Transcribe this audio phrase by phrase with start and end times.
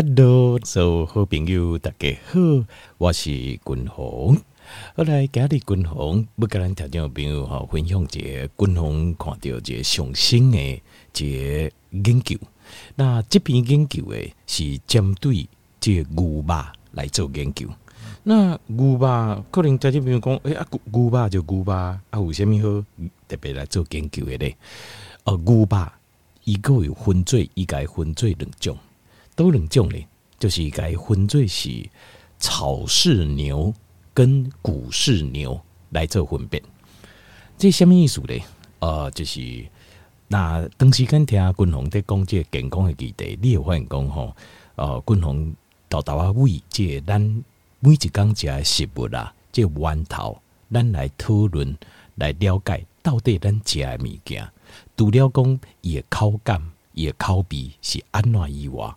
[0.00, 2.38] Hello，所有好朋友，大家好，
[2.98, 4.36] 我是君宏。
[4.94, 10.80] 后来今日君宏要跟咱听众朋友吼分享一个君宏看到一个上新的一
[11.16, 12.38] 个研究。
[12.94, 15.48] 那这篇研究诶是针对
[15.80, 16.54] 这个牛肉
[16.92, 17.68] 来做研究。
[18.22, 22.84] 那牛肉可能在这边讲，哎啊，牛肉就牛肉啊，有啥物好
[23.26, 24.56] 特别来做研究的咧？
[25.24, 25.88] 呃，牛肉
[26.44, 28.78] 伊个有分做，伊该分做两种。
[29.38, 30.04] 都两种嘞，
[30.36, 31.88] 就是该分做是
[32.40, 33.72] 草饲牛
[34.12, 36.60] 跟谷饲牛来做分辨。
[37.56, 38.34] 这什么意思呢？
[38.80, 39.64] 呃，就是
[40.26, 44.34] 那当时间听君宏在讲这个健康的议题，你有发现讲吼，
[44.74, 45.54] 呃，君宏
[45.88, 47.20] 豆豆啊为这咱
[47.78, 50.36] 每一工食的食物啊，这源头
[50.72, 51.78] 咱来讨论
[52.16, 54.50] 来了解到底咱食的物件，
[54.96, 56.60] 除了讲伊的口感、
[56.92, 58.92] 伊的口味是安怎以外。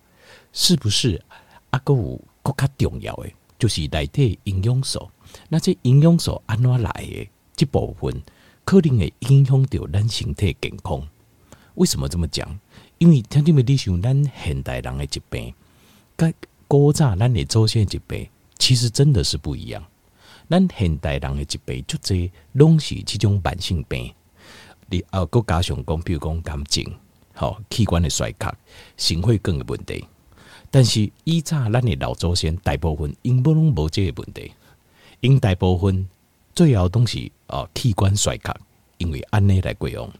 [0.52, 1.22] 是不是
[1.70, 5.10] 阿个有更加重要的，就是内底营养素。
[5.48, 7.28] 那这营养素安怎来的？
[7.54, 8.22] 这部分
[8.64, 11.06] 可能会影响到咱身体健康。
[11.74, 12.58] 为什么这么讲？
[12.98, 15.54] 因为听听没你想，咱现代人的疾病，
[16.16, 16.32] 跟
[16.68, 19.82] 古早咱的祖先的疾病，其实真的是不一样。
[20.50, 24.12] 咱现代人的疾病，就这拢是这种慢性病。
[24.86, 26.84] 你啊，阁加上讲，比如讲癌症，
[27.32, 28.54] 好器官的衰竭，
[28.96, 30.04] 心血管的问题。
[30.72, 34.50] 但是以前咱的老祖先大部分因不拢无这个问题，
[35.20, 36.08] 因大部分
[36.54, 38.56] 最后东西啊器官衰竭，
[38.96, 40.10] 因为安尼来过往。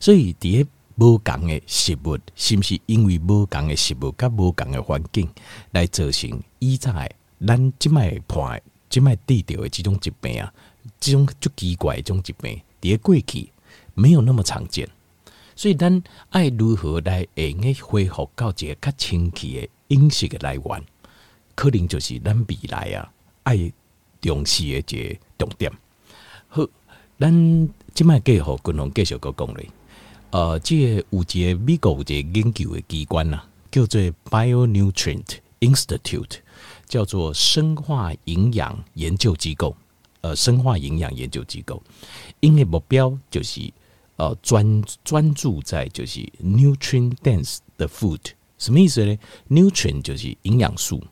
[0.00, 5.28] 所以伫个无共的食物，是毋是因为无共的食物甲无共的环境
[5.70, 6.92] 来造成以前
[7.46, 8.58] 咱即卖破
[8.90, 10.52] 即卖治疗的这种疾病啊，
[10.98, 13.48] 这种足奇怪的这种疾病，伫个过去
[13.94, 14.88] 没有那么常见。
[15.56, 20.82] 所以，咱爱如何来会用个恢复到一个较清气的饮食的来源，
[21.54, 23.12] 可能就是咱未来啊
[23.44, 23.72] 爱
[24.20, 25.70] 重视的一个重点。
[26.48, 26.66] 好，
[27.20, 27.32] 咱
[27.94, 29.68] 即摆继续君宏继续搁讲咧。
[30.32, 33.40] 呃，这个、有一个美国有一个研究的机关呐，
[33.70, 36.38] 叫做 BioNutrient Institute，
[36.88, 39.76] 叫做生化营养研究机构。
[40.22, 41.80] 呃，生化营养研究机构，
[42.40, 43.72] 因为目标就是。
[44.16, 48.20] 呃，专专注在就是 nutrient dense 的 food，
[48.58, 49.18] 什么意思呢
[49.50, 51.02] ？nutrient 就是营养素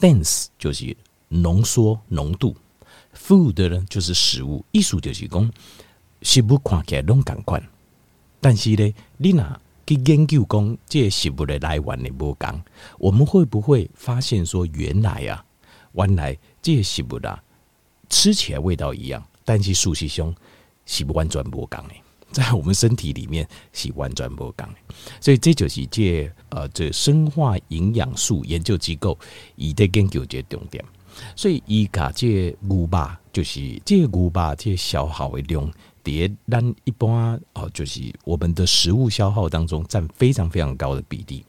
[0.00, 0.96] ，dense 就是
[1.28, 2.54] 浓缩浓度
[3.16, 4.64] ，food 呢就是食物。
[4.70, 5.52] 意思就是讲，
[6.22, 7.60] 食物看起来拢同款，
[8.40, 12.62] 但是呢，你若去研究讲这个食物的来源的无同，
[12.98, 15.44] 我们会不会发现说，原来啊，
[15.94, 17.42] 原来这个食物啊，
[18.08, 20.32] 吃起来味道一样，但是事实上
[20.86, 21.94] 是完全无同的。
[22.32, 29.16] 在我们身体里面是完全不同的，所以这就是这呃这生化营养素研究机构
[29.54, 30.84] 伊在研究这重点。
[31.36, 35.70] 所以伊甲这牛肉就是这牛肉这消耗的量，
[36.02, 41.44] 在咱一般哦，就是我们的食物消耗当中占非常非常高的比例。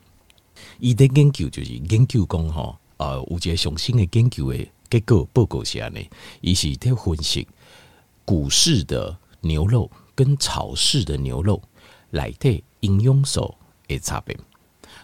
[0.79, 5.99] 伊的研究就是研究讲哈，呃，有一个上新的研究的结果报告下呢，
[6.41, 7.47] 伊是在分析
[8.23, 9.89] 股市的牛肉。
[10.15, 11.61] 跟草饲的牛肉
[12.11, 13.53] 来的营养素
[13.87, 14.35] 的差别。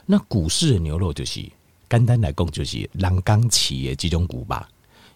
[0.06, 1.42] 那谷饲的牛肉就是
[1.90, 4.66] 简单来讲，就是人工饲的这种牛肉，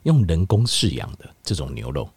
[0.04, 2.10] 用人工饲养的这种牛肉，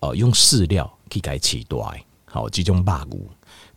[0.00, 3.20] 呃，用饲料去给饲大的，好，这种肉牛。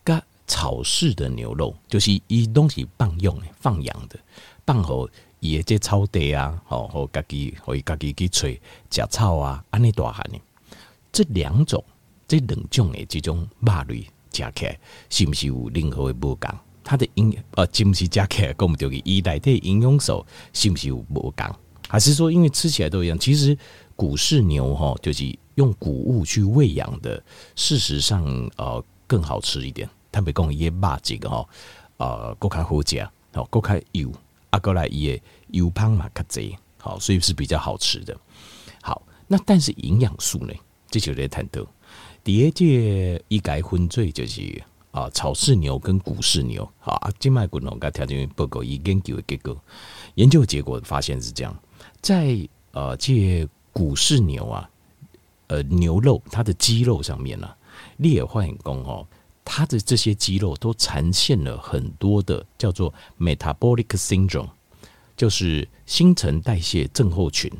[0.03, 4.19] 跟草饲的牛肉就是伊东西放养的、放养的，
[4.65, 5.07] 放好
[5.39, 10.39] 伊的这草地啊，好，好家己可以家己去吹食草啊，安尼大汉的
[11.11, 11.83] 这两种。
[12.31, 16.49] 这两种的这种肉类加起来，是不是有任何的不同？
[16.81, 19.01] 它的营呃，是不是加起来讲不对的？
[19.03, 21.53] 一来的营养素是不是有不同？
[21.89, 23.19] 还是说因为吃起来都一样？
[23.19, 23.57] 其实
[23.97, 27.21] 谷饲牛哈，就是用谷物去喂养的，
[27.57, 28.23] 事实上
[28.55, 29.89] 呃更好吃一点。
[30.09, 31.45] 特别讲伊个肉质哈，
[31.97, 34.09] 呃，更加好食，好更加油，
[34.51, 38.17] 啊，过来伊个油胖嘛较侪，好，所以是比较好吃的。
[38.81, 40.53] 好，那但是营养素呢，
[40.89, 41.67] 这就得探讨。
[42.23, 46.69] 第二届一改分罪就是啊，草饲牛跟谷饲牛。
[46.79, 49.57] 好啊，金麦滚龙跟条件报告以研究的结果，
[50.15, 51.57] 研究结果发现是这样，
[51.99, 52.37] 在
[52.73, 54.69] 呃这谷饲牛啊，
[55.47, 57.57] 呃牛肉它的肌肉上面呢、啊，
[57.97, 59.07] 裂换工哦，
[59.43, 64.49] 它的这些肌肉都呈现了很多的叫做 metabolic syndrome，
[65.17, 67.51] 就是新陈代谢症候群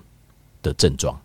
[0.61, 1.19] 的症状。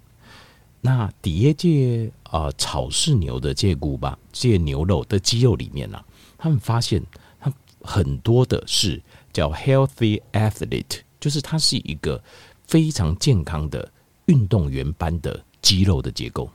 [0.87, 6.05] 那第二届啊，草饲牛的这股吧，这牛肉的肌肉里面呢、啊，
[6.39, 7.03] 他们发现
[7.41, 9.03] 它很多的是
[9.33, 12.23] 叫 healthy athlete，就是它是一个
[12.69, 13.91] 非常健康的
[14.27, 16.49] 运动员般的肌肉的结构。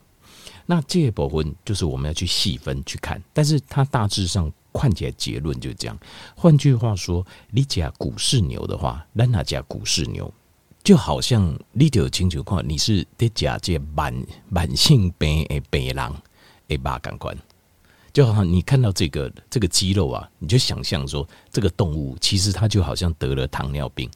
[0.65, 5.97] 那这部分就是我们要去细分去看，但是它大致上看起来结论就这样。
[6.37, 10.33] 换句话说，你讲股市牛的话，那哪讲股市牛？
[10.83, 14.13] 就好像你就清楚看，你是得假借慢
[14.49, 16.13] 慢性病的病人，
[16.69, 17.37] 诶，把感官，
[18.11, 24.09] 就好像你看到这个这个肌肉啊，你就想象说，这个动物其实它就好像得了糖尿病，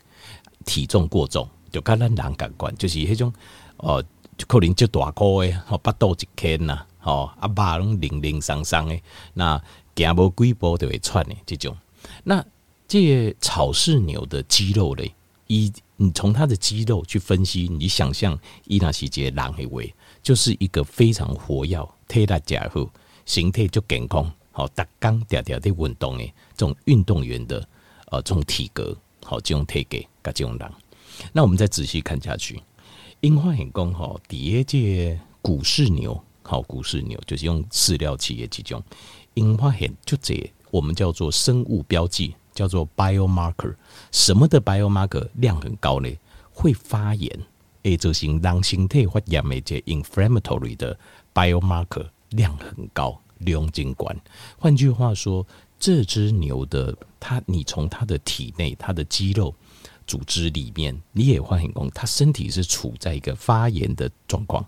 [0.65, 3.31] 体重过重，就跟咱人感官就是那种
[3.77, 4.03] 哦，
[4.35, 9.03] 就可能就大个诶，吼，巴肚一牵呐，吼，啊肉拢零零散散诶，
[9.35, 9.61] 那
[9.95, 11.77] 行无几步就会喘诶，这种。
[12.23, 12.43] 那
[12.87, 15.13] 这草饲牛的肌肉嘞，
[15.47, 22.89] 一你从它的肌肉去分析，你想象伊那西杰狼黑为就是一个非常活跃、体力佳好、
[23.25, 26.25] 形态就健康、好打钢条条的运动的，
[26.57, 27.65] 这种运动员的
[28.07, 30.71] 呃这种体格，好这种体格，噶这种人。
[31.31, 32.61] 那我们再仔细看下去，
[33.21, 38.83] 樱花很公哈，第二届股市牛，好股市牛就是用饲料企业这种
[39.35, 42.35] 樱花很就这我们叫做生物标记。
[42.55, 43.75] 叫做 biomarker，
[44.11, 46.09] 什么的 biomarker 量很高呢？
[46.51, 47.39] 会发炎，
[47.83, 50.97] 诶，这型让形态发炎的这 inflammatory 的
[51.33, 54.17] biomarker 量很高，量精管。
[54.57, 55.45] 换句话说，
[55.77, 59.53] 这只牛的它，你从它的体内、它的肌肉
[60.07, 64.65] 组织里面，你也会很功，它身体是处在一个发炎的状况。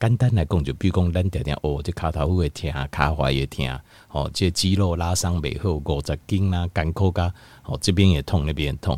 [0.00, 3.80] 简单来讲，就比如讲，咱常常哦，这卡头会疼，卡踝也疼，
[4.10, 7.32] 哦，这肌肉拉伤背后，五十斤啊，干枯噶，
[7.64, 8.96] 哦，这边也痛，那边也痛。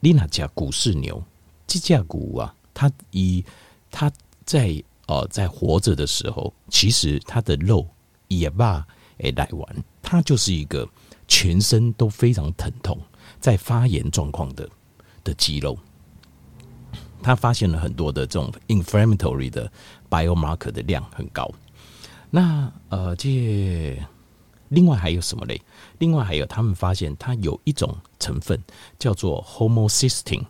[0.00, 1.22] 你那只股市牛，
[1.66, 3.44] 这只股啊，它以
[3.90, 4.10] 它
[4.44, 7.86] 在哦在活着的时候，其实它的肉
[8.26, 8.84] 也罢，
[9.18, 10.88] 诶来完，它就是一个
[11.28, 12.98] 全身都非常疼痛，
[13.38, 14.68] 在发炎状况的
[15.22, 15.78] 的肌肉。
[17.22, 19.70] 他发现了很多的这种 inflammatory 的
[20.10, 21.50] biomarker 的量很高。
[22.30, 23.98] 那呃，这
[24.68, 25.60] 另外还有什么嘞？
[25.98, 28.58] 另外还有，他们发现它有一种成分
[28.98, 30.46] 叫做 homocysteine。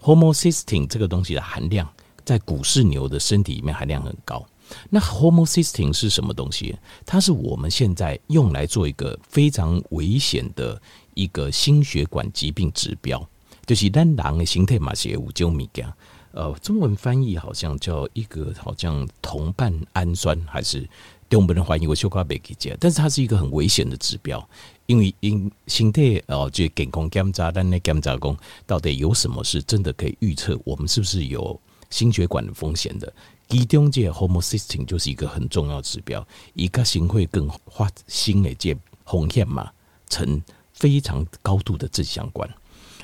[0.00, 1.88] homocysteine 这个东西的含量
[2.24, 4.44] 在股市牛的身体里面含量很高。
[4.88, 6.76] 那 homocysteine 是什么东西？
[7.06, 10.80] 它是我们现在用来做一个非常危险的
[11.14, 13.24] 一个心血管疾病指标。
[13.70, 15.86] 就是咱人的形态嘛，是有这种物件，
[16.32, 20.84] 呃，中文翻译好像叫一个好像同半氨酸，还是
[21.28, 24.44] 中文的翻译我小可袂记得，但是它是一个很危险的指标，
[24.86, 28.36] 因为因形态哦，就健康检查，咱的检查工
[28.66, 31.56] 到底有什么是真的可以预测我们是不是有
[31.90, 33.12] 心血管的风险的？
[33.48, 38.76] 其中这 homocysteine 就是一个很重要指标，一个心会更发心的这
[39.06, 39.70] 风险嘛，
[40.08, 40.42] 呈
[40.72, 42.50] 非常高度的正相关。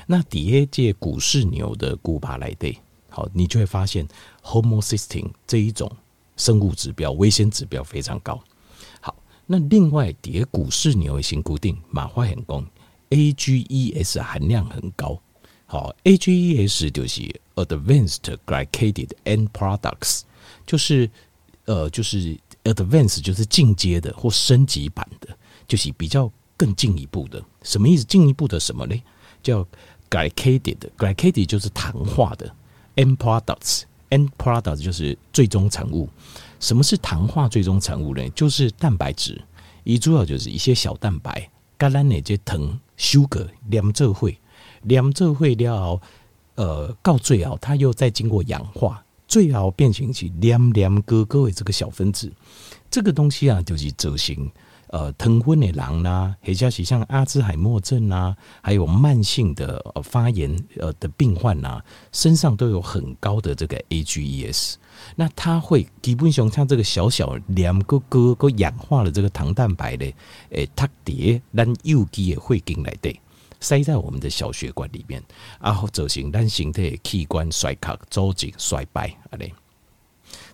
[0.09, 2.75] 那底下借股市牛的股巴来对，
[3.09, 4.07] 好，你就会发现
[4.41, 5.91] homocysteine 这一种
[6.37, 8.41] 生物指标危险指标非常高。
[9.01, 9.13] 好，
[9.45, 12.63] 那另外第二股市牛的新固定马化很高
[13.09, 15.21] ，AGEs 含量很高。
[15.65, 20.21] 好，AGEs 就是 advanced glycated end products，
[20.65, 21.09] 就是
[21.65, 25.37] 呃就是 advanced 就是进阶的或升级版的，
[25.67, 27.43] 就是比较更进一步的。
[27.63, 28.05] 什么意思？
[28.05, 28.95] 进一步的什么呢？
[29.43, 29.65] 叫
[30.09, 32.53] glycated，glycated 就是糖化的
[32.95, 36.09] ，end products，end products 就是最终产物。
[36.59, 38.27] 什么是糖化最终产物呢？
[38.29, 39.39] 就是蛋白质，
[39.83, 44.37] 一主要就是一些小蛋白，橄榄那些糖 sugar 两这会
[44.83, 46.01] 两这会了，
[46.55, 52.31] 呃，到最后它又再经过氧化，最后变成起黏黏哥哥的这个小分子。
[52.89, 54.49] 这个东西啊，就是走形。
[54.89, 64.75] 呃，疼昏的狼呐，或者是像阿兹海默症啊，还有慢性的呃发炎呃的病患呐，身上都有很高的这个 AGEs。
[65.15, 70.05] 那它会基本上像这个小小两个个个氧化了这个糖蛋白的，
[70.51, 73.19] 诶，它叠咱有机的会进来的，
[73.59, 75.21] 塞在我们的小血管里面，
[75.61, 79.53] 然后造成让形态器官衰竭、组织衰败啊嘞。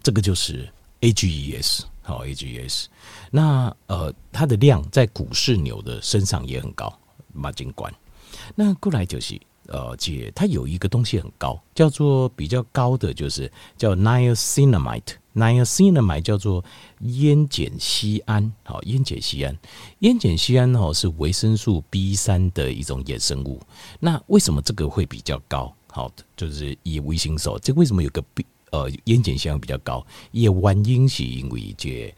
[0.02, 0.68] 这个就是
[1.02, 2.86] AGEs，好 AGS，。
[3.32, 6.94] 那呃，它的量在股市牛的身上也很高，
[7.34, 7.92] 马金管。
[8.56, 15.16] 那过来就是呃，姐，它有一个东西很高，叫做比较高的，就是叫 niacinamide。
[15.34, 16.64] niacinamide 叫做
[17.00, 19.58] 烟碱酰胺，好，烟碱酰胺，
[20.00, 23.60] 烟碱酰胺哦是维生素 B 三的一种衍生物。
[24.00, 25.74] 那为什么这个会比较高？
[25.88, 30.06] 好，就是以维生素，这为什么有个 B 呃烟碱性比较高？
[30.32, 32.14] 也原因是因为这。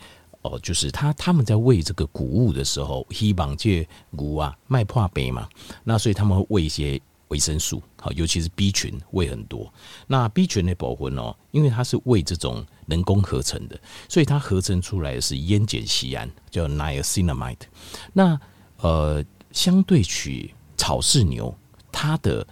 [0.47, 3.83] 哦，就是他他们在喂这个谷物的时候，希望这
[4.15, 5.49] 谷啊卖破杯嘛，
[5.83, 9.73] 那所以他们会喂一些维生素，好，尤其是 B 群喂很多。
[10.05, 13.75] 那 B 群的保魂哦，因为它是喂这种人工合成的，
[14.07, 17.65] 所以它合成出来是烟碱酰胺，叫 Niacinamide。
[18.13, 18.39] 那
[18.77, 21.57] 呃，相对取草饲牛，
[21.91, 22.45] 它的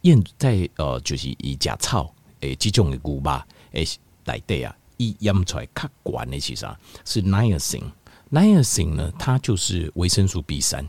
[0.00, 3.86] 烟在呃就是以假草诶这种的谷吧诶
[4.24, 4.74] 来对啊。
[5.00, 6.66] 一腌出来看管的其实
[7.04, 10.84] 是 niacin，niacin 呢，它就是维生素 B 三，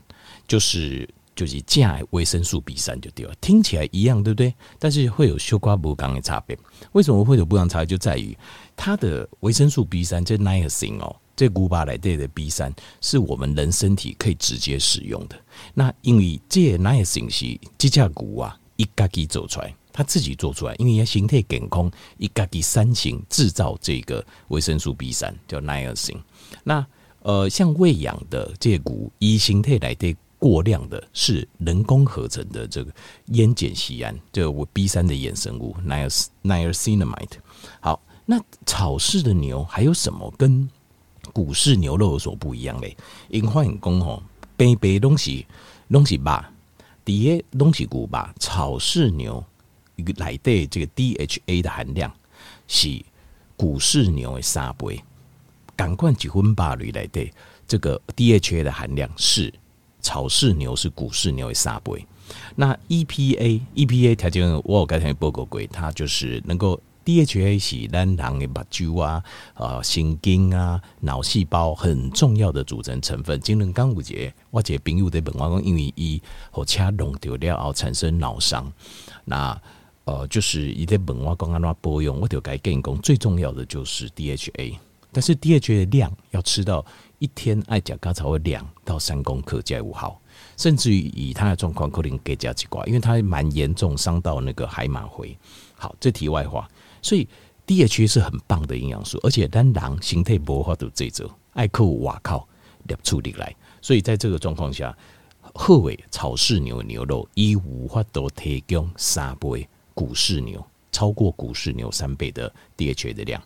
[0.48, 4.52] 就是就是加维生素 B 三就对了，听起来一样，对不对？
[4.80, 6.58] 但是会有小可不同的差别。
[6.94, 7.86] 为什么会有不同差别？
[7.86, 8.36] 就在于
[8.76, 15.40] 它的维生素 B 三，这 niacin 哦，这古巴来的 B 三是我们人身体可以直接使用的。
[15.76, 19.72] 那因为这 niacin 是这家谷啊一家己做出来。
[20.00, 26.16] 他自己做出来，因为他形态健康，一个给三型制造这个维生素 B 三叫 niacin。
[26.64, 26.88] 那
[27.22, 32.90] 呃，像喂养的这股以形态来的过量的是人工合成的这个
[33.34, 35.76] 烟碱酰胺，就 B 三的衍生物
[36.46, 37.28] niacinamide。
[37.82, 40.70] 好，那草饲的牛还有什么跟
[41.34, 42.96] 谷饲牛肉有所不一样嘞？
[43.28, 44.24] 因为欢迎讲吼，
[44.56, 45.46] 白白东西
[45.92, 46.50] 东西吧，
[47.04, 49.44] 第一东西谷吧，草饲牛。
[50.18, 52.12] 来的这个 DHA 的含量
[52.68, 53.02] 是
[53.56, 55.04] 股市牛的三倍，
[55.76, 57.30] 赶快几分八率来的
[57.68, 59.54] 这个 DHA 的含量是
[60.02, 62.06] 草饲牛是股市牛的三倍。
[62.56, 69.24] 那 EPA EPA 条件我有刚才报告过，它就是能够 DHA 是咱人的目睭啊、
[69.56, 73.40] 呃神经啊、脑细胞很重要的组成成分。
[73.42, 78.72] 今日刚有节，我一个朋友在问我讲，因为伊火车弄掉了后产生脑伤，
[79.26, 79.60] 那。
[80.10, 84.76] 呃，就是一点本话刚刚那播用，我就该跟你讲，最重要的就是 DHA，
[85.12, 86.84] 但是 DHA 的量要吃到
[87.20, 90.20] 一天爱甲刚才会两到三公克才五毫，
[90.58, 95.38] 甚至于以他的状况可能给加几挂，因为他蛮严重伤到那个海马回。
[95.76, 96.68] 好，这题外话，
[97.04, 97.28] 所以
[97.68, 102.48] DHA 是很棒的营养素，而且单狼形态薄化都这则爱扣瓦靠
[102.86, 104.98] 两处理来，所以在这个状况下，
[105.54, 109.70] 后尾草饲牛牛肉以无法都提供三倍。
[110.00, 113.44] 股市牛超过股市牛三倍的 DHA 的量，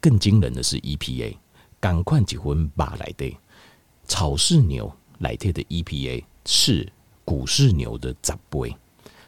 [0.00, 1.36] 更惊人的是 EPA，
[1.78, 3.32] 赶快结婚吧来的
[4.08, 6.92] 草饲牛来的的 EPA 是
[7.24, 8.76] 股市牛的十倍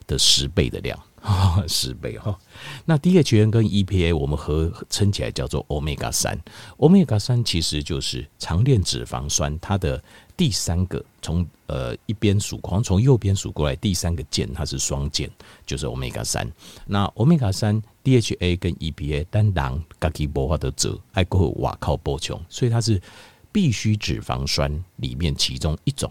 [0.09, 1.01] 的十倍的量。
[1.67, 2.39] 十倍哈，
[2.85, 6.39] 那 DHA 跟 EPA 我们合称起来叫做 Omega 三
[6.79, 10.01] ，Omega 三其实就是长链脂肪酸，它的
[10.37, 15.29] 第三个从呃一边数，好像从右边数过来第三个键，它是双键，
[15.67, 16.49] 就是 Omega 三。
[16.87, 23.03] 那 Omega 三 DHA 跟 EPA 单囊自己无法得做，爱过瓦靠补充，所以它是
[23.51, 26.09] 必需脂肪酸里面其中一种。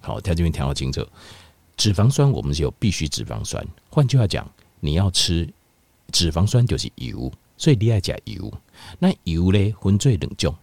[0.00, 1.06] 好，他这边调清楚。
[1.76, 3.64] 脂肪酸，我们是有必需脂肪酸。
[3.88, 4.44] 换句话讲，
[4.80, 5.48] 你要吃
[6.12, 8.52] 脂肪酸就是油，所以你爱加油。
[8.98, 10.54] 那油呢，分最两种：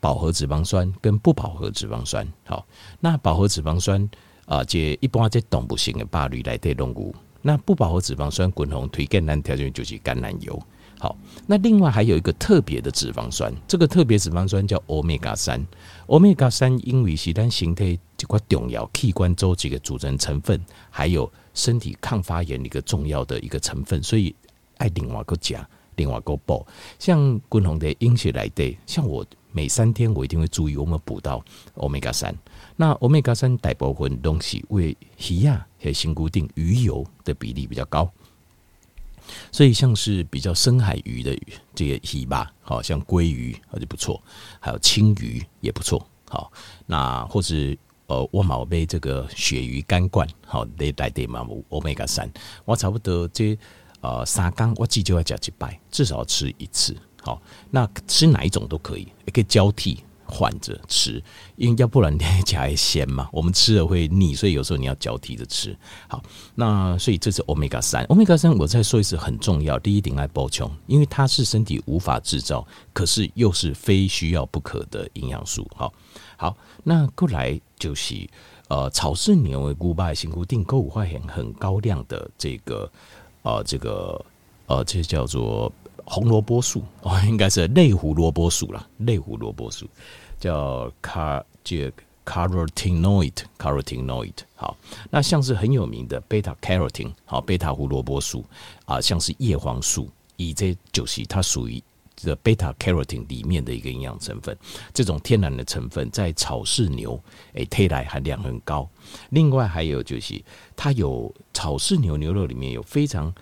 [0.00, 2.26] 饱和脂肪酸跟不饱和脂肪酸。
[2.44, 2.66] 好，
[3.00, 4.08] 那饱和脂肪酸
[4.46, 7.14] 啊，这一般在动物性的肉类来的动物。
[7.42, 10.60] 那不饱和脂肪酸，滚红推荐单条件就是橄榄油。
[10.98, 15.66] 好，那另外还有一个特别的脂肪酸，这个特别脂肪酸叫欧米伽三。
[16.06, 24.34] 欧米伽三因为是咱形态一块重要器官周期的组成成分，还有身体抗发炎的一个重要的一个成分，所以
[24.78, 26.66] 爱另外个加，另外个补。
[26.98, 32.34] 像滚红的饮食来的，像我每三天我一定会注意，我们补到欧米伽三。
[32.76, 34.96] 那欧米伽三大部分东西为
[35.28, 38.10] 鱼啊和新固定鱼油的比例比较高。
[39.52, 44.20] 所以像是比较深海鱼的鱼这些鱼吧，好像鲑鱼啊就不错，
[44.58, 46.04] 还有青鱼也不错。
[46.28, 46.50] 好，
[46.86, 47.76] 那或是
[48.10, 52.28] 呃，我毛杯这个鳕鱼干罐，好，得带点嘛，Omega 三，
[52.64, 53.56] 我差不多这
[54.00, 56.96] 呃三缸我记就要加几百，至少要吃一次。
[57.22, 57.40] 好，
[57.70, 60.02] 那吃哪一种都可以，也可以交替。
[60.32, 61.20] 换着吃，
[61.56, 65.76] 因为要不然你加咸嘛， 我们吃了会腻，所以有时候你要交替着吃。
[66.06, 66.22] 好，
[66.54, 75.68] 那所以这是 Omega 三，Omega 三我再说一次很重要，第一点来补充，因为它是身体无法制造，可是又是非需要不可的营养素。
[75.74, 75.92] 好，
[76.40, 78.26] 好，那过来就是
[78.68, 82.90] 呃草饲牛的古巴辛固定购物发现很高量的这个
[83.42, 84.24] 呃这个
[84.66, 85.70] 呃这叫做。
[86.06, 89.86] 红萝卜素哦， 应该是类胡萝卜素啦，类胡萝卜素
[90.40, 91.92] 叫 car 这
[92.24, 94.76] carotenoid，carotenoid 好，
[95.08, 98.44] 那像是很有名的 beta carotene 好，贝塔胡萝卜素
[98.86, 101.80] 啊，像是叶黄素，以这就是它属于
[102.26, 104.56] 的贝塔 carotene 里面的一个营养成分，
[104.92, 107.22] 这种天然的成分在草饲牛
[107.54, 108.88] 诶，推来含量很高。
[109.30, 110.42] 另外还有就是
[110.74, 113.32] 它有草饲牛牛肉里面有非常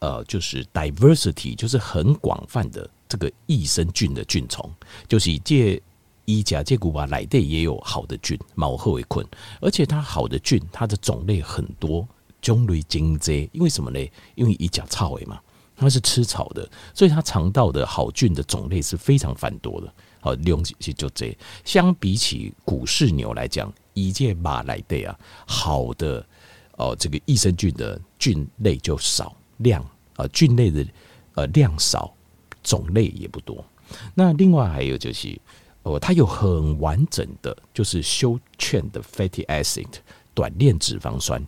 [0.00, 4.70] 呃，就是 diversity，就是很广泛的这个益生菌的菌丛，
[5.08, 5.82] 就是借
[6.24, 9.26] 一甲借古巴来的也有好的菌，毛褐为困，
[9.60, 12.06] 而且它好的菌它的种类很多，
[12.40, 13.98] 种类精济，因为什么呢？
[14.36, 15.40] 因为一甲草尾嘛。
[15.78, 19.92] 它是吃草的，所以它肠道的好菌的种类是非常繁多的。
[20.20, 25.16] 好，利用就这，相比起古饲牛来讲，一介马来的啊，
[25.46, 26.26] 好的
[26.76, 29.80] 哦，这个益生菌的菌类就少，量
[30.16, 30.84] 啊菌类的
[31.34, 32.12] 呃量少，
[32.64, 33.64] 种类也不多。
[34.14, 35.40] 那另外还有就是，
[35.84, 39.86] 哦，它有很完整的，就是修劝的 fatty acid
[40.34, 41.40] 短链脂肪酸。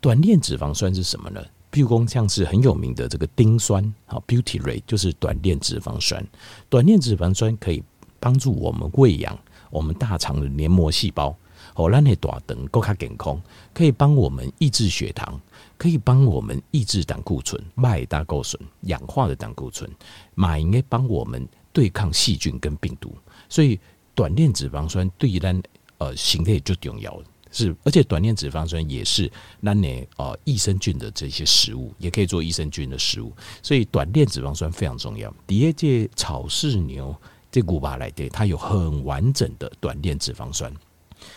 [0.00, 1.44] 短链脂肪酸是什么呢？
[1.74, 6.24] 譬如说，像是很有名的这个丁酸，好，butyrate 就是短链脂肪酸。
[6.68, 7.82] 短链脂肪酸可以
[8.20, 9.36] 帮助我们喂养
[9.70, 11.36] 我们大肠的黏膜细胞，
[11.74, 15.40] 哦，让那大肠够卡健康，可以帮我们抑制血糖，
[15.76, 19.90] 可以帮我们抑制胆固醇、麦大固醇、氧化的胆固醇，
[20.36, 23.12] 马应该帮我们对抗细菌跟病毒。
[23.48, 23.80] 所以，
[24.14, 25.60] 短链脂肪酸对于咱
[25.98, 27.24] 呃形态就重要了。
[27.54, 29.30] 是，而且短链脂肪酸也是
[29.60, 33.32] 那你哦益生菌的这些食物，也可以做益生菌的食物，
[33.62, 35.32] 所以短链脂肪酸非常重要。
[35.46, 37.14] 第二届草饲牛
[37.52, 40.72] 这古巴来的，它有很完整的短链脂肪酸，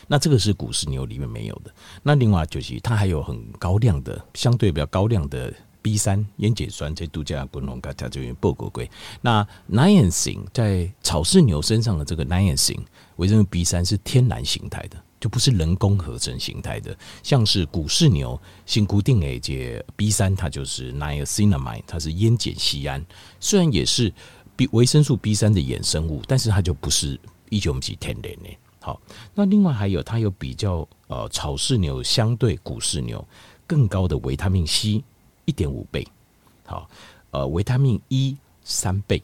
[0.07, 1.71] 那这个是古饲牛里面没有的。
[2.01, 8.83] 那另外就是它还有很高量的，相对比较高量的 B 三烟碱酸，这度假滚龙它就用报告过。
[9.21, 12.79] 那 niacin 在草饲牛身上的这个 niacin
[13.17, 14.97] 维生素 B 三是天然形态的。
[15.19, 23.03] 就不是人工合成形态的，像是古饲牛新固定诶，这 B 三它就是 niacinamide，它是烟碱酰胺，
[23.39, 24.13] 虽然也是
[24.55, 27.19] B 维生素 B 三的衍生物，但是它就不是
[27.49, 28.57] 一九五几天然的。
[28.79, 29.01] 好，
[29.33, 33.25] 那另外还有它有比较呃草饲牛相对古饲牛
[33.65, 35.03] 更高的维他命 C
[35.45, 36.07] 一点五倍，
[36.65, 36.89] 好，
[37.31, 39.21] 呃维他命 E 三倍，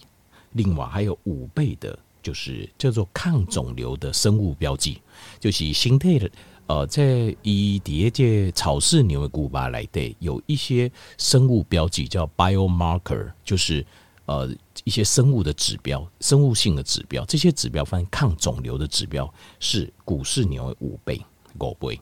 [0.53, 1.97] 另外还有五倍的。
[2.23, 4.99] 就是叫做抗肿瘤的生物标记，
[5.39, 6.31] 就是形态的
[6.65, 13.85] 呃，在以第一届草饲牛的古巴来的有一些生物标记叫 biomarker，就是
[14.25, 14.49] 呃
[14.85, 21.21] 一些生物的指标，生物性的指标，这些指标发现抗肿瘤的指标是古饲牛的五倍
[21.59, 21.99] 五倍。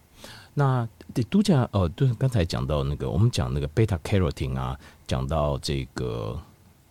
[0.53, 6.39] 那对都讲呃，对刚才讲到那个，我们讲那个 beta carotene 啊，讲到这个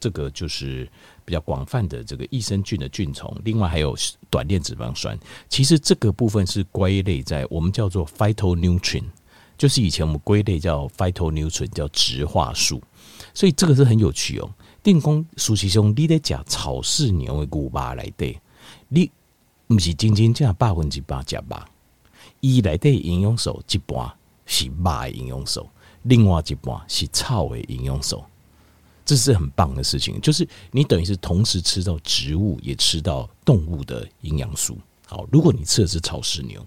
[0.01, 0.89] 这个就是。
[1.23, 3.97] 比较广泛的这个益生菌的菌丛，另外还有
[4.29, 5.17] 短链脂肪酸。
[5.49, 9.05] 其实这个部分是归类在我们叫做 phytonutrient，
[9.57, 12.83] 就是以前我们归类叫 phytonutrient，叫植化素。
[13.33, 14.51] 所以这个是很有趣哦。
[14.83, 18.37] 定公苏其兄，你得讲草饲牛的古巴来的，
[18.89, 19.09] 你
[19.69, 21.69] 不是仅仅讲百分之百加吧？
[22.41, 24.13] 一来的营养素一半
[24.47, 25.69] 是肉的营养素，
[26.03, 28.25] 另外一半是草的营养素。
[29.11, 34.79] 这是很棒的事情，就是你等于是同时吃到植物，也吃到动物的营养素。
[35.05, 36.65] 好，如果你吃的是草食牛，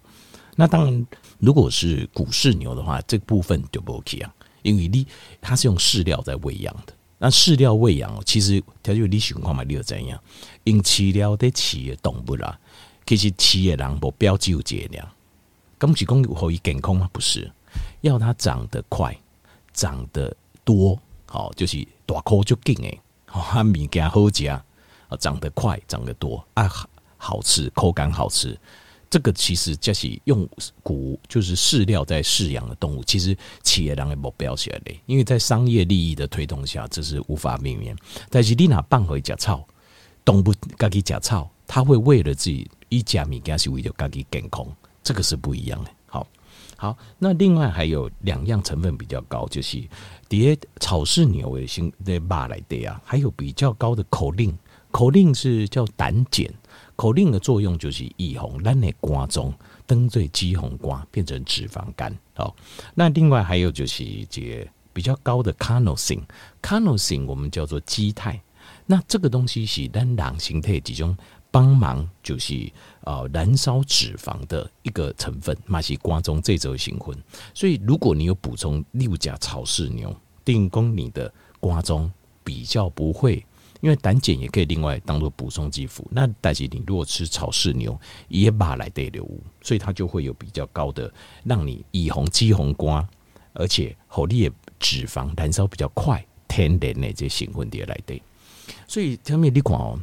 [0.58, 1.08] 那当然，
[1.40, 5.08] 如果是古饲牛的话，这部分就不 OK 啊，因为你
[5.40, 6.94] 它是用饲料在喂养的。
[7.18, 10.22] 那饲料喂养，其实它就你情况嘛，你又怎样？
[10.66, 12.60] 用饲料在饲的动物啦，
[13.06, 15.08] 其实饲的人不标记有剂量，
[15.80, 17.10] 咁是讲可以健康吗？
[17.14, 17.50] 不是，
[18.02, 19.18] 要它长得快，
[19.74, 21.00] 长得多。
[21.26, 24.64] 好，就是大颗就劲诶，好，物件好食，啊，
[25.20, 26.70] 长得快，长得多，啊，
[27.18, 28.58] 好吃，口感好吃。
[29.10, 30.50] 这个其实就是用
[30.82, 37.96] 谷，就是饲料在饲养的动物，其实企业人的目标起来的，因为在商业利益的推动下，这是无法避免。
[38.32, 39.64] 但是你若放回食草，
[40.26, 44.66] 动物家己食草，它会为了自己一家物件是为了家己健康，
[45.04, 45.92] 这个是不一样的。
[46.78, 49.82] 好，那另外还有两样成分比较高，就是。
[50.30, 54.58] 迭草饲牛的新的肉来的啊，还有比较高的口令，
[54.90, 56.52] 口令是叫胆碱，
[56.96, 59.54] 口令的作用就是以红咱的瓜中
[59.86, 62.12] 登最肌红瓜变成脂肪肝。
[62.34, 62.56] 好，
[62.96, 68.42] 那另外还有就是这比较高的 carnosine，carnosine 我们叫做肌肽，
[68.88, 71.16] 那这个东西是咱人形态其中
[71.54, 72.70] 帮忙，就是
[73.06, 77.16] 呃燃烧脂肪的一个成分，嘛是瓜中这种成分。
[77.54, 80.14] 所以如果你有补充六甲草饲牛。
[80.46, 82.12] 定功你的瓜中
[82.44, 83.36] 比较不会，
[83.80, 86.06] 因为胆碱也可以另外当做补充剂辅。
[86.12, 89.26] 那但是你如果吃草饲牛也把来得流，
[89.62, 91.10] 所以它就会有比较高的，
[91.46, 93.08] 让你以红肌红瓜，
[93.54, 98.22] 而且火力脂肪燃烧比较快，天然的这些成分的来的。
[98.86, 99.98] 所以下面你看哦，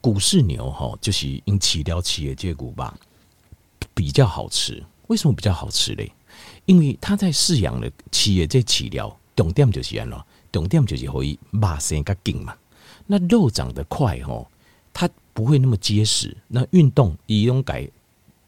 [0.00, 2.98] 股市牛哈，就是用饲料饲的这股吧
[3.94, 4.82] 比较好吃。
[5.08, 6.12] 为什么比较好吃嘞？
[6.66, 12.54] 因为它在饲养的企业这饲料，重点就是安咯，重点就是可以肉生较紧嘛。
[13.06, 14.46] 那肉长得快哈，
[14.92, 16.36] 它不会那么结实。
[16.46, 17.88] 那运动以用改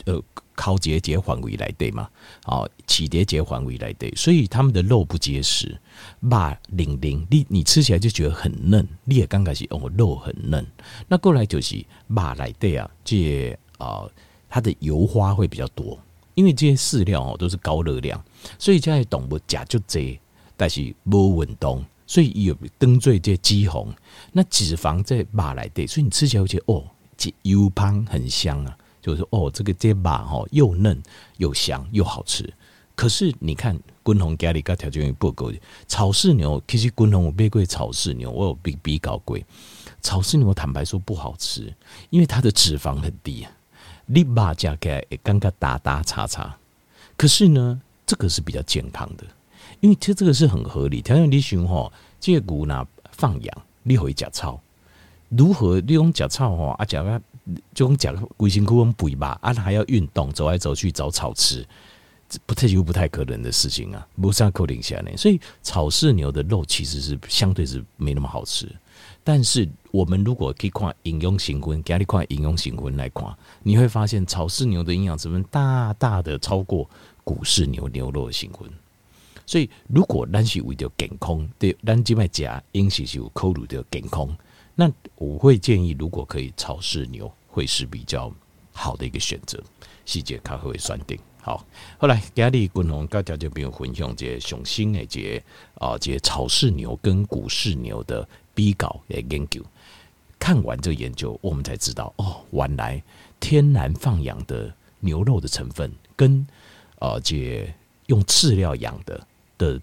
[0.04, 0.22] 呃
[0.54, 2.08] 靠节节范围来对嘛，
[2.46, 5.78] 哦，起叠节范围来对，所以他们的肉不结实，
[6.20, 8.86] 肉零零，你你吃起来就觉得很嫩。
[9.04, 10.66] 你也刚开始哦，肉很嫩。
[11.08, 14.12] 那过来就是肉来对啊，这啊、呃，
[14.48, 15.98] 它的油花会比较多。
[16.34, 18.18] 因为这些饲料哦都是高热量，
[18.58, 20.18] 所以这些动物吃就多，
[20.56, 23.92] 但是无运动，所以有登最这肌红，
[24.32, 26.84] 那脂肪在肉里底，所以你吃起来会觉得哦，
[27.18, 31.02] 这油香很香啊，就是说哦，这个这肉哈又嫩
[31.36, 32.50] 又香又好吃。
[32.94, 35.50] 可是你看，滚红家里个条件不够，
[35.88, 39.44] 草饲牛其实滚红我买过草饲牛，我有比比较贵，
[40.00, 41.74] 草饲牛坦白说不好吃，
[42.10, 43.50] 因为它的脂肪很低啊。
[44.06, 46.54] 立马加起来也刚刚打打叉叉，
[47.16, 49.24] 可是呢，这个是比较健康的，
[49.80, 51.00] 因为其实这个是很合理。
[51.00, 54.60] 条件你想吼，这个牛呢放养，你会吃草，
[55.30, 56.84] 如何利用吃草吼啊？
[56.84, 57.20] 讲个
[57.74, 61.66] 就讲讲规身躯用肥吧，啊还要运动，走来走去找草吃，
[62.28, 65.10] 这不太就不太可能的事情啊，不上扣零下呢。
[65.16, 68.68] 所以草饲牛的肉其实是相对是没那么好吃。
[69.24, 73.24] 但是我们如果可以看营养成分，给你看营养成分来看，
[73.62, 76.88] 你会发现草饲牛的营养成分大大的超过
[77.22, 78.68] 谷饲牛牛肉的成分。
[79.46, 84.28] 所以如果咱是为了健康，对，咱即卖食饮食是有考虑的健康，
[84.74, 88.32] 那我会建议，如果可以草饲牛会是比较
[88.72, 89.62] 好的一个选择。
[90.04, 91.64] 细节卡会算定好。
[91.98, 95.42] 后来家里共同跟大家朋友分享这雄心的这
[95.74, 98.28] 啊这草饲牛跟股市牛的。
[98.54, 99.64] 比稿也研究，
[100.38, 103.02] 看完这研究，我们才知道哦，原来
[103.40, 106.46] 天然放养的牛肉的成分跟
[106.98, 107.74] 呃这
[108.08, 109.80] 用饲料养的的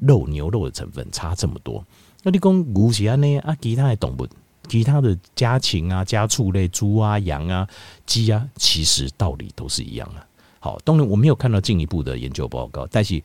[0.00, 1.82] 肉牛肉的成分差这么多。
[2.22, 3.56] 那你讲牛是安呢啊？
[3.60, 4.28] 其他的动物，
[4.68, 7.66] 其他的家禽啊、家畜类，猪啊、羊啊、
[8.04, 10.26] 鸡啊，其实道理都是一样啊。
[10.58, 13.22] 好，当然我没有看到进一步的研究报告，但是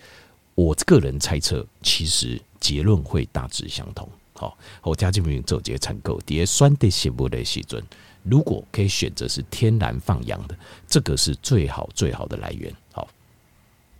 [0.56, 4.08] 我个人猜测，其实结论会大致相同。
[4.34, 7.84] 好，我家这边做这些采购，底下酸的食物的时阵，
[8.24, 12.74] 如果可以选择是天然放养的，这个是最好最好的来源。
[12.94, 13.06] 好，